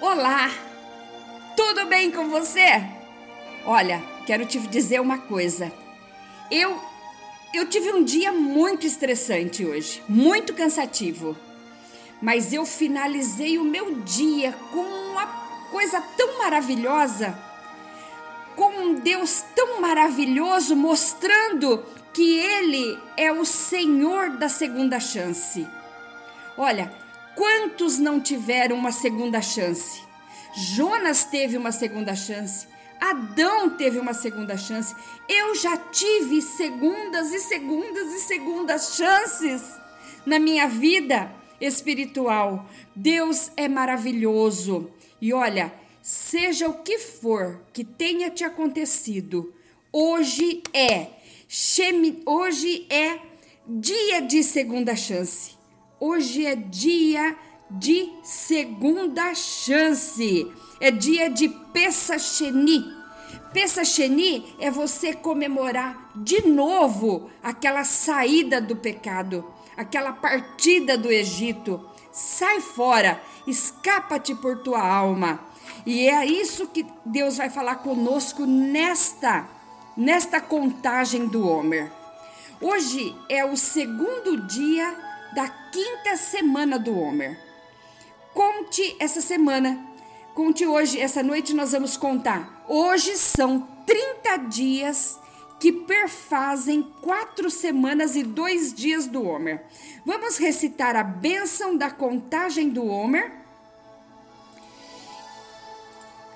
[0.00, 0.48] Olá!
[1.56, 2.84] Tudo bem com você?
[3.66, 5.72] Olha, quero te dizer uma coisa.
[6.48, 6.80] Eu
[7.52, 11.36] eu tive um dia muito estressante hoje, muito cansativo.
[12.22, 15.26] Mas eu finalizei o meu dia com uma
[15.72, 17.36] coisa tão maravilhosa,
[18.54, 25.66] com um Deus tão maravilhoso mostrando que ele é o Senhor da segunda chance.
[26.56, 26.92] Olha,
[27.38, 30.02] quantos não tiveram uma segunda chance?
[30.56, 32.66] Jonas teve uma segunda chance.
[33.00, 34.92] Adão teve uma segunda chance.
[35.28, 39.62] Eu já tive segundas e segundas e segundas chances
[40.26, 42.68] na minha vida espiritual.
[42.92, 44.90] Deus é maravilhoso.
[45.20, 49.54] E olha, seja o que for que tenha te acontecido,
[49.92, 51.06] hoje é
[52.26, 53.20] hoje é
[53.64, 55.57] dia de segunda chance.
[56.00, 57.36] Hoje é dia
[57.68, 60.46] de segunda chance.
[60.80, 62.86] É dia de Pesacheni.
[63.52, 69.44] Pesacheni é você comemorar de novo aquela saída do pecado,
[69.76, 71.84] aquela partida do Egito.
[72.12, 75.40] Sai fora, escapa-te por tua alma.
[75.84, 79.48] E é isso que Deus vai falar conosco nesta
[79.96, 81.90] nesta contagem do Homer.
[82.60, 87.38] Hoje é o segundo dia da quinta semana do Homer.
[88.32, 89.84] Conte essa semana.
[90.34, 92.64] Conte hoje, essa noite nós vamos contar.
[92.68, 95.18] Hoje são 30 dias
[95.58, 99.64] que perfazem quatro semanas e dois dias do Homer.
[100.06, 103.32] Vamos recitar a bênção da contagem do Homer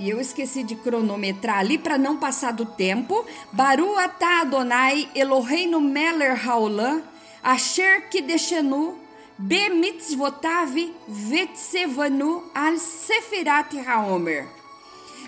[0.00, 3.26] e eu esqueci de cronometrar ali para não passar do tempo.
[3.52, 7.02] Baru atah Adonai Eloheinu Meller Haolam
[7.42, 8.96] Asher Kideshenu
[9.38, 10.74] Be Mitzvotav
[11.08, 14.46] Vetsevanu Al Sefirat Haomer.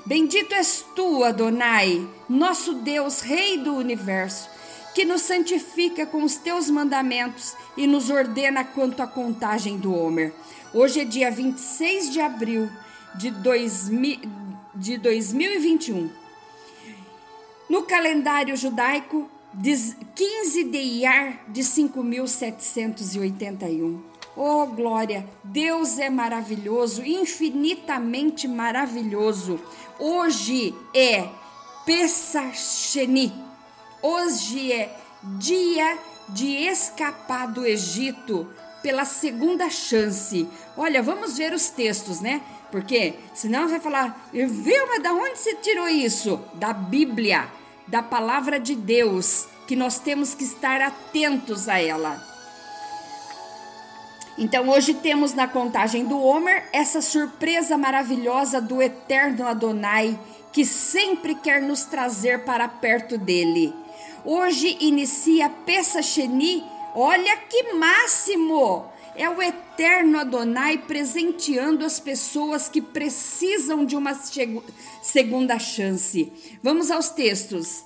[0.05, 4.51] Bendito és tu, Adonai, nosso Deus, Rei do universo,
[4.95, 10.35] que nos santifica com os teus mandamentos e nos ordena quanto à contagem do Homer.
[10.75, 12.69] Hoje é dia 26 de abril
[13.15, 14.21] de 2000
[14.75, 16.11] de 2021.
[17.69, 24.03] No calendário judaico, 15 de Iar de 5781.
[24.35, 29.61] Oh glória, Deus é maravilhoso, infinitamente maravilhoso.
[29.99, 31.29] Hoje é
[31.85, 33.31] Pesacheni.
[34.01, 34.97] Hoje é
[35.39, 35.99] dia
[36.31, 38.49] de escapar do Egito
[38.83, 40.49] pela segunda chance.
[40.79, 42.41] Olha, vamos ver os textos, né?
[42.71, 46.41] Porque senão vai falar, viu, mas da onde você tirou isso?
[46.55, 47.51] Da Bíblia,
[47.87, 52.23] da palavra de Deus, que nós temos que estar atentos a ela.
[54.39, 60.19] Então hoje temos na contagem do Homer essa surpresa maravilhosa do eterno Adonai,
[60.53, 63.75] que sempre quer nos trazer para perto dele.
[64.25, 66.65] Hoje inicia Pesacheni,
[66.95, 68.92] olha que máximo!
[69.15, 74.15] É o eterno Adonai presenteando as pessoas que precisam de uma
[75.03, 76.33] segunda chance.
[76.63, 77.85] Vamos aos textos.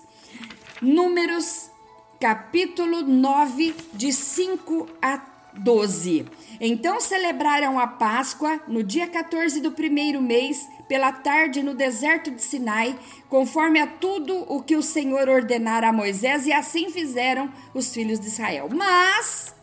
[0.81, 1.69] Números,
[2.20, 5.20] capítulo 9, de 5 a
[5.59, 6.26] 12.
[6.60, 12.41] Então celebraram a Páscoa no dia 14 do primeiro mês, pela tarde no deserto de
[12.41, 12.97] Sinai,
[13.28, 18.20] conforme a tudo o que o Senhor ordenara a Moisés, e assim fizeram os filhos
[18.20, 18.69] de Israel.
[18.72, 19.56] Mas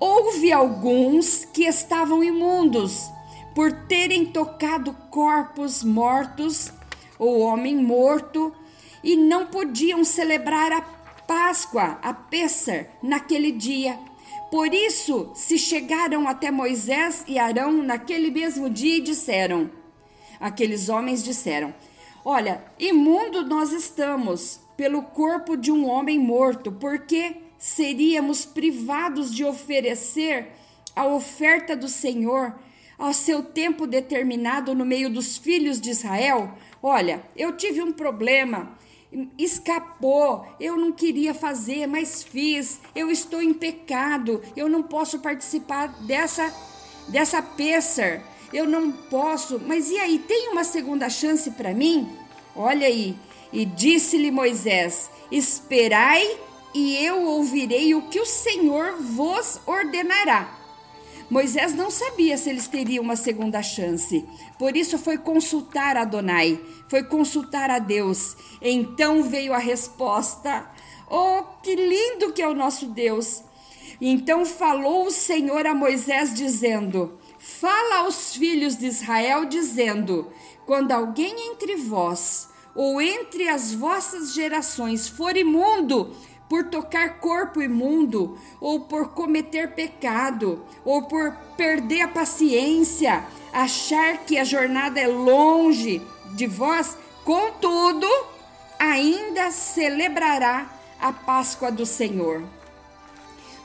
[0.00, 3.10] Houve alguns que estavam imundos
[3.54, 6.72] por terem tocado corpos mortos
[7.18, 8.50] ou homem morto
[9.04, 13.98] e não podiam celebrar a Páscoa, a Pêssar, naquele dia.
[14.50, 19.70] Por isso se chegaram até Moisés e Arão naquele mesmo dia e disseram:
[20.40, 21.74] Aqueles homens disseram:
[22.24, 30.48] Olha, imundo nós estamos pelo corpo de um homem morto, porque seríamos privados de oferecer
[30.96, 32.54] a oferta do Senhor
[32.98, 36.52] ao seu tempo determinado no meio dos filhos de Israel?
[36.82, 38.76] Olha, eu tive um problema,
[39.38, 45.88] escapou, eu não queria fazer, mas fiz, eu estou em pecado, eu não posso participar
[46.06, 46.52] dessa
[47.08, 48.22] dessa pêssar,
[48.52, 52.08] eu não posso, mas e aí, tem uma segunda chance para mim?
[52.54, 53.16] Olha aí,
[53.52, 56.38] e disse-lhe Moisés: Esperai
[56.74, 60.58] e eu ouvirei o que o Senhor vos ordenará.
[61.30, 64.28] Moisés não sabia se eles teriam uma segunda chance,
[64.58, 68.36] por isso foi consultar Adonai, foi consultar a Deus.
[68.60, 70.68] Então veio a resposta:
[71.08, 73.44] Oh, que lindo que é o nosso Deus!
[74.00, 80.26] Então falou o Senhor a Moisés, dizendo: Fala aos filhos de Israel, dizendo:
[80.66, 86.14] Quando alguém entre vós ou entre as vossas gerações for imundo,
[86.50, 94.36] por tocar corpo imundo, ou por cometer pecado, ou por perder a paciência, achar que
[94.36, 96.02] a jornada é longe
[96.34, 98.08] de vós, contudo,
[98.80, 100.66] ainda celebrará
[101.00, 102.42] a Páscoa do Senhor.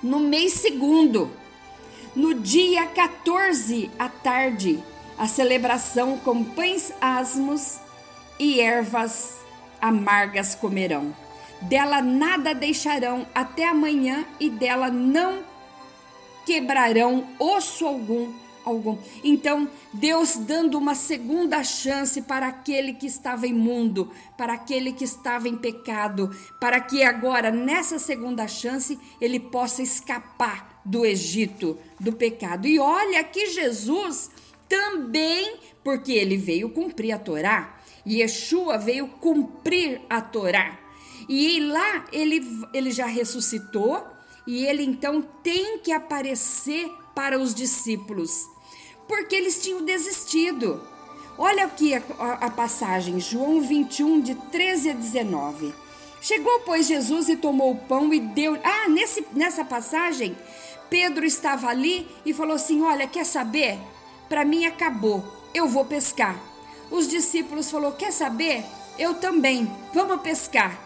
[0.03, 1.31] No mês segundo,
[2.15, 4.83] no dia 14 à tarde,
[5.17, 7.79] a celebração com pães asmos
[8.37, 9.39] e ervas
[9.81, 11.24] amargas comerão
[11.61, 15.43] dela nada deixarão até amanhã e dela não
[16.45, 18.97] quebrarão osso algum algum.
[19.23, 25.47] Então, Deus dando uma segunda chance para aquele que estava imundo, para aquele que estava
[25.47, 32.67] em pecado, para que agora nessa segunda chance ele possa escapar do Egito, do pecado.
[32.67, 34.31] E olha que Jesus
[34.67, 40.84] também, porque ele veio cumprir a Torá, Yeshua veio cumprir a Torá.
[41.27, 44.05] E lá ele, ele já ressuscitou
[44.45, 48.47] e ele então tem que aparecer para os discípulos,
[49.07, 50.81] porque eles tinham desistido.
[51.37, 52.01] Olha aqui a,
[52.41, 55.73] a, passagem, João 21, de 13 a 19.
[56.21, 58.57] Chegou, pois, Jesus e tomou o pão e deu.
[58.63, 60.35] Ah, nesse, nessa passagem,
[60.89, 63.77] Pedro estava ali e falou assim: Olha, quer saber?
[64.29, 65.23] Para mim acabou,
[65.53, 66.39] eu vou pescar.
[66.89, 68.63] Os discípulos falaram: Quer saber?
[68.97, 70.84] Eu também, vamos pescar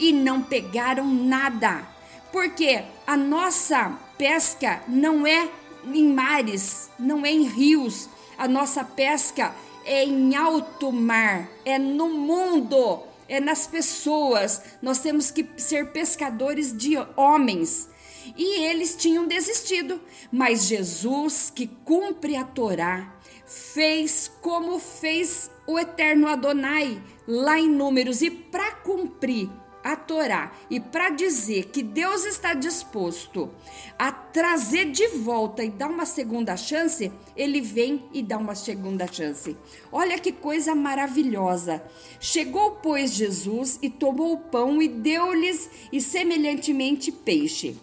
[0.00, 1.86] e não pegaram nada.
[2.32, 5.48] Porque a nossa pesca não é
[5.92, 8.08] em mares, não é em rios,
[8.38, 9.54] a nossa pesca
[9.84, 14.62] é em alto mar, é no mundo, é nas pessoas.
[14.80, 17.88] Nós temos que ser pescadores de homens.
[18.36, 20.00] E eles tinham desistido,
[20.30, 23.12] mas Jesus, que cumpre a Torá,
[23.46, 29.50] fez como fez o eterno Adonai lá em Números, e para cumprir
[29.82, 33.50] a Torá e para dizer que Deus está disposto
[33.98, 39.06] a trazer de volta e dar uma segunda chance, ele vem e dá uma segunda
[39.06, 39.56] chance.
[39.90, 41.82] Olha que coisa maravilhosa.
[42.18, 47.76] Chegou, pois, Jesus e tomou o pão e deu-lhes e semelhantemente peixe.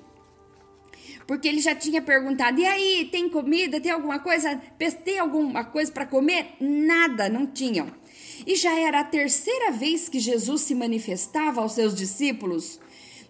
[1.28, 3.82] Porque ele já tinha perguntado: "E aí, tem comida?
[3.82, 4.56] Tem alguma coisa?
[5.04, 7.92] Tem alguma coisa para comer?" Nada, não tinham.
[8.48, 12.80] E já era a terceira vez que Jesus se manifestava aos seus discípulos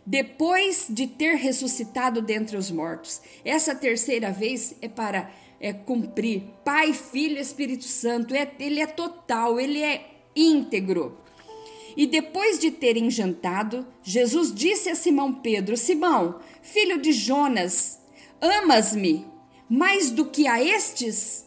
[0.06, 3.20] depois de ter ressuscitado dentre os mortos.
[3.44, 6.44] Essa terceira vez é para é, cumprir.
[6.64, 8.36] Pai, Filho Espírito Santo.
[8.36, 11.18] É, ele é total, ele é íntegro.
[11.98, 18.00] E depois de terem jantado, Jesus disse a Simão Pedro: Simão, filho de Jonas,
[18.40, 19.26] amas-me
[19.68, 21.44] mais do que a estes?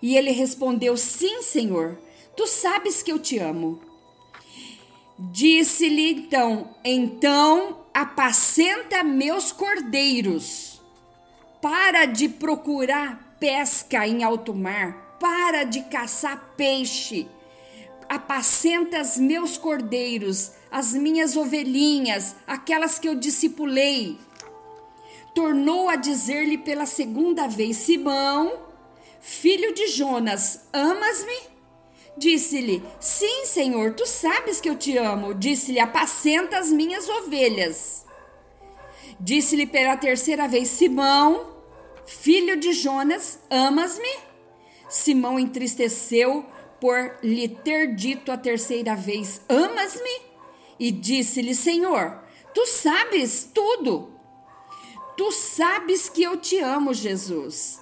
[0.00, 1.98] E ele respondeu: Sim, Senhor
[2.40, 3.78] Tu sabes que eu te amo.
[5.18, 10.80] Disse-lhe então: Então apacenta meus cordeiros.
[11.60, 15.18] Para de procurar pesca em alto mar.
[15.20, 17.28] Para de caçar peixe.
[18.08, 24.18] Apacenta os meus cordeiros, as minhas ovelhinhas, aquelas que eu discipulei.
[25.34, 28.62] Tornou a dizer-lhe pela segunda vez: Simão,
[29.20, 31.49] filho de Jonas, amas-me?
[32.16, 35.34] Disse-lhe: Sim, Senhor, tu sabes que eu te amo.
[35.34, 38.04] Disse-lhe: Apacenta as minhas ovelhas.
[39.18, 41.54] Disse-lhe pela terceira vez: Simão,
[42.06, 44.30] filho de Jonas, amas-me?
[44.88, 46.44] Simão entristeceu
[46.80, 50.22] por lhe ter dito a terceira vez: Amas-me?
[50.78, 52.22] E disse-lhe: Senhor,
[52.54, 54.10] tu sabes tudo.
[55.16, 57.80] Tu sabes que eu te amo, Jesus.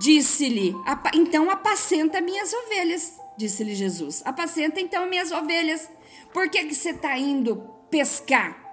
[0.00, 0.74] Disse-lhe:
[1.14, 4.20] Então apacenta minhas ovelhas disse-lhe Jesus.
[4.24, 5.88] Apacenta então minhas ovelhas.
[6.32, 7.56] Por que, que você está indo
[7.88, 8.66] pescar?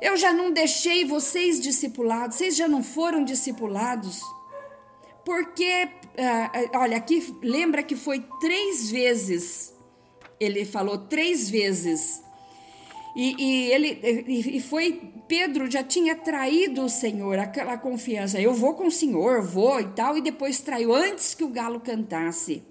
[0.00, 4.22] Eu já não deixei vocês discipulados, vocês já não foram discipulados.
[5.24, 9.74] Porque, uh, olha, aqui lembra que foi três vezes.
[10.38, 12.22] Ele falou três vezes.
[13.14, 18.40] E, e ele e foi Pedro já tinha traído o Senhor, aquela confiança.
[18.40, 21.80] Eu vou com o Senhor, vou e tal, e depois traiu antes que o galo
[21.80, 22.64] cantasse.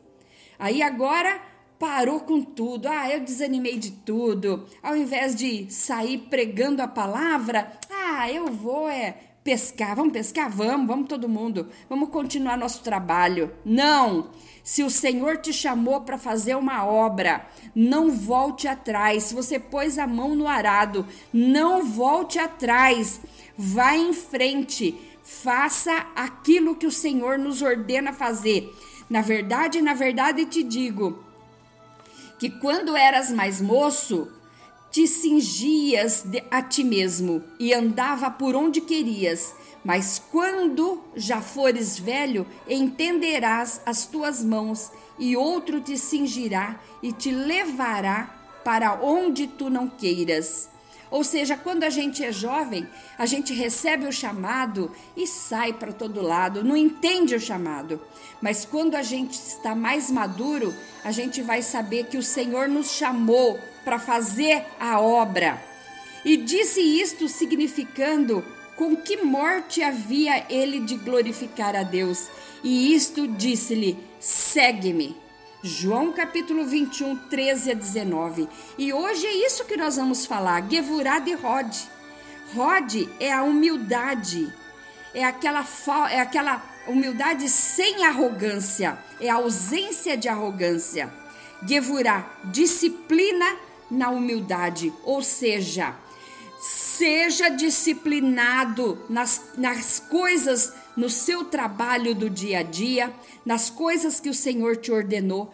[0.60, 1.42] Aí agora
[1.80, 2.88] parou com tudo.
[2.89, 4.68] Ah, eu desanimei de tudo.
[4.84, 9.96] Ao invés de sair pregando a palavra, ah, eu vou é pescar.
[9.96, 10.51] Vamos pescar?
[10.51, 11.70] Vamos, vamos todo mundo.
[11.89, 13.51] Vamos continuar nosso trabalho.
[13.63, 14.32] Não!
[14.62, 19.24] Se o Senhor te chamou para fazer uma obra, não volte atrás.
[19.24, 23.22] Se você pôs a mão no arado, não volte atrás.
[23.58, 28.68] Vá em frente Faça aquilo que o Senhor nos ordena fazer.
[29.10, 31.24] Na verdade, na verdade te digo
[32.38, 34.32] que quando eras mais moço,
[34.92, 39.54] te cingias a ti mesmo e andava por onde querias.
[39.84, 47.30] Mas quando já fores velho, entenderás as tuas mãos, e outro te cingirá e te
[47.30, 50.70] levará para onde tu não queiras.
[51.12, 52.88] Ou seja, quando a gente é jovem,
[53.18, 58.00] a gente recebe o chamado e sai para todo lado, não entende o chamado.
[58.42, 60.74] Mas quando a gente está mais maduro,
[61.04, 65.62] a gente vai saber que o Senhor nos chamou para fazer a obra.
[66.24, 68.44] E disse isto significando
[68.75, 72.28] com que morte havia ele de glorificar a Deus.
[72.63, 75.28] E isto disse-lhe: segue-me.
[75.62, 78.48] João capítulo 21, 13 a 19.
[78.78, 81.75] E hoje é isso que nós vamos falar: Gevurá de Rod.
[82.56, 84.51] Rod é a humildade,
[85.13, 85.66] é aquela,
[86.10, 91.13] é aquela humildade sem arrogância, é a ausência de arrogância.
[91.68, 93.58] Gevurá, disciplina
[93.92, 95.94] na humildade, ou seja,
[96.62, 103.13] seja disciplinado nas, nas coisas no seu trabalho do dia a dia,
[103.46, 105.50] nas coisas que o Senhor te ordenou.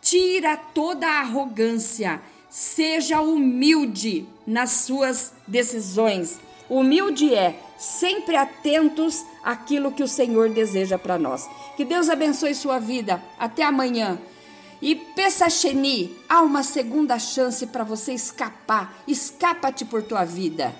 [0.00, 6.40] Tira toda a arrogância, seja humilde nas suas decisões.
[6.70, 11.46] Humilde é sempre atentos àquilo que o Senhor deseja para nós.
[11.76, 13.22] Que Deus abençoe sua vida.
[13.38, 14.18] Até amanhã.
[14.80, 19.02] E Pessacheni, há uma segunda chance para você escapar.
[19.06, 20.74] Escapa-te por tua vida.